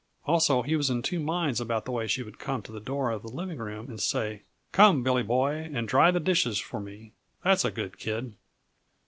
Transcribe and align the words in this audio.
Also, 0.25 0.63
he 0.63 0.75
was 0.75 0.89
in 0.89 1.03
two 1.03 1.19
minds 1.19 1.61
about 1.61 1.85
the 1.85 1.91
way 1.91 2.07
she 2.07 2.23
would 2.23 2.39
come 2.39 2.63
to 2.63 2.71
the 2.71 2.79
door 2.79 3.11
of 3.11 3.21
the 3.21 3.27
living 3.27 3.59
room 3.59 3.87
and 3.87 4.01
say: 4.01 4.41
"Come, 4.71 5.03
Billy 5.03 5.21
Boy, 5.21 5.69
and 5.71 5.87
dry 5.87 6.09
the 6.09 6.19
dishes 6.19 6.57
for 6.57 6.79
me 6.79 7.11
that's 7.43 7.63
a 7.65 7.69
good 7.69 7.99
kid!" 7.99 8.33